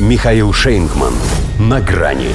[0.00, 1.14] Михаил Шейнгман.
[1.60, 2.30] На грани.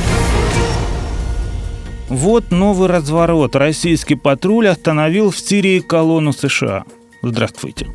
[2.08, 3.54] Вот новый разворот.
[3.58, 6.86] Российский патруль остановил в Сирии колонну США.
[7.22, 7.88] Здравствуйте.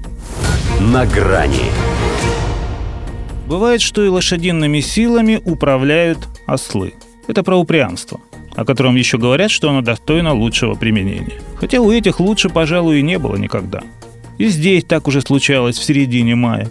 [0.80, 1.70] На грани.
[3.48, 6.92] Бывает, что и лошадиными силами управляют ослы.
[7.26, 8.20] Это про упрямство,
[8.54, 11.40] о котором еще говорят, что оно достойно лучшего применения.
[11.56, 13.82] Хотя у этих лучше, пожалуй, и не было никогда.
[14.36, 16.68] И здесь так уже случалось в середине мая.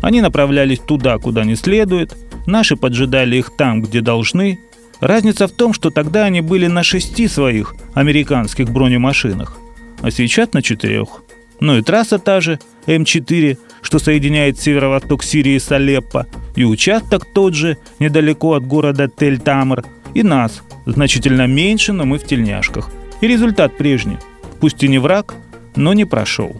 [0.00, 2.16] Они направлялись туда, куда не следует,
[2.46, 4.58] наши поджидали их там, где должны.
[5.00, 9.58] Разница в том, что тогда они были на шести своих американских бронемашинах,
[10.00, 11.22] а сейчас на четырех.
[11.60, 17.54] Ну и трасса та же, М4, что соединяет северо-восток Сирии с Алеппо, и участок тот
[17.54, 19.84] же, недалеко от города Тель-Тамр,
[20.14, 22.90] и нас, значительно меньше, но мы в тельняшках.
[23.20, 24.18] И результат прежний.
[24.60, 25.34] Пусть и не враг,
[25.74, 26.56] но не прошел.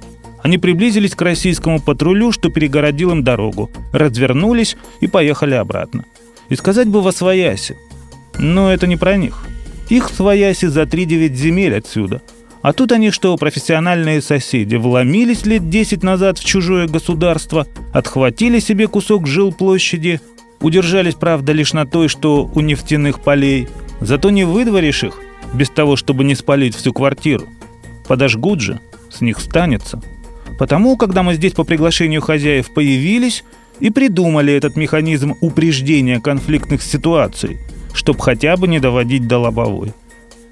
[0.47, 6.05] Они приблизились к российскому патрулю, что перегородил им дорогу, развернулись и поехали обратно.
[6.49, 7.77] И сказать бы во свояси.
[8.39, 9.45] Но это не про них.
[9.88, 12.23] Их свояси за 3-9 земель отсюда.
[12.63, 18.87] А тут они что, профессиональные соседи, вломились лет 10 назад в чужое государство, отхватили себе
[18.87, 20.21] кусок жилплощади,
[20.60, 23.66] удержались, правда, лишь на той, что у нефтяных полей.
[24.01, 25.19] Зато не выдворишь их,
[25.55, 27.49] без того, чтобы не спалить всю квартиру.
[28.07, 28.79] Подожгут же,
[29.10, 30.01] с них станется.
[30.59, 33.45] Потому, когда мы здесь по приглашению хозяев появились
[33.80, 37.59] и придумали этот механизм упреждения конфликтных ситуаций,
[37.93, 39.93] чтобы хотя бы не доводить до лобовой.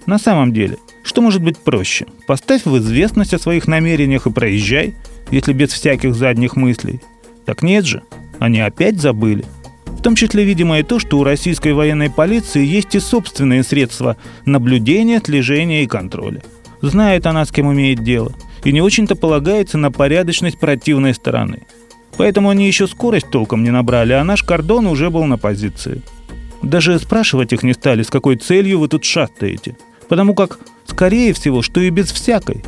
[0.07, 2.07] На самом деле, что может быть проще?
[2.27, 4.95] Поставь в известность о своих намерениях и проезжай,
[5.31, 7.01] если без всяких задних мыслей.
[7.47, 8.03] Так нет же,
[8.39, 9.45] они опять забыли.
[9.87, 14.19] В том числе, видимо, и то, что у российской военной полиции есть и собственные средства
[14.45, 16.43] наблюдения, слежения и контроля.
[16.83, 18.35] Знает она, с кем имеет дело–
[18.65, 21.67] и не очень-то полагается на порядочность противной стороны.
[22.17, 26.03] Поэтому они еще скорость толком не набрали, а наш кордон уже был на позиции.
[26.63, 29.77] Даже спрашивать их не стали, с какой целью вы тут шастаете.
[30.09, 32.65] Потому как, скорее всего, что и без всякой.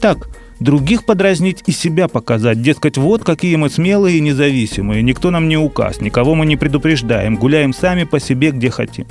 [0.00, 0.28] Так,
[0.60, 5.56] других подразнить и себя показать, дескать, вот какие мы смелые и независимые, никто нам не
[5.56, 9.06] указ, никого мы не предупреждаем, гуляем сами по себе, где хотим.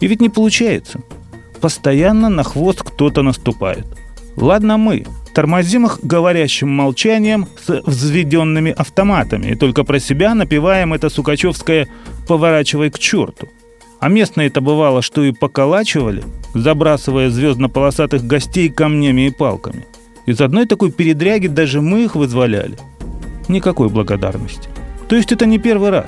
[0.00, 1.00] И ведь не получается.
[1.60, 3.86] Постоянно на хвост кто-то наступает.
[4.36, 11.08] Ладно мы, Тормозим их говорящим молчанием с взведенными автоматами и только про себя напеваем это
[11.08, 11.88] сукачевское
[12.28, 13.48] «поворачивай к черту».
[13.98, 19.86] А местные это бывало, что и поколачивали, забрасывая звездно-полосатых гостей камнями и палками.
[20.26, 22.76] Из одной такой передряги даже мы их вызволяли.
[23.48, 24.68] Никакой благодарности.
[25.08, 26.06] То есть это не первый раз.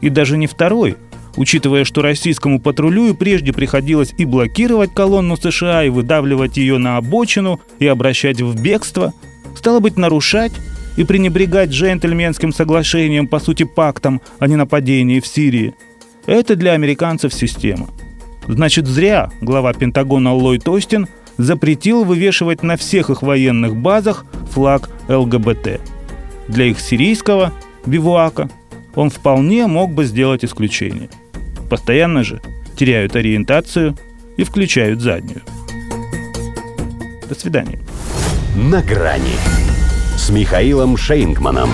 [0.00, 0.96] И даже не второй–
[1.36, 6.96] учитывая, что российскому патрулю и прежде приходилось и блокировать колонну США, и выдавливать ее на
[6.96, 9.12] обочину, и обращать в бегство,
[9.56, 10.52] стало быть, нарушать
[10.96, 15.74] и пренебрегать джентльменским соглашением, по сути пактом о ненападении в Сирии.
[16.26, 17.88] Это для американцев система.
[18.46, 25.80] Значит, зря глава Пентагона Ллойд Остин запретил вывешивать на всех их военных базах флаг ЛГБТ.
[26.48, 27.52] Для их сирийского
[27.86, 28.50] бивуака
[28.94, 31.08] он вполне мог бы сделать исключение–
[31.72, 32.42] Постоянно же
[32.76, 33.96] теряют ориентацию
[34.36, 35.40] и включают заднюю.
[37.26, 37.80] До свидания.
[38.54, 39.38] На грани
[40.18, 41.70] с Михаилом Шейнгманом.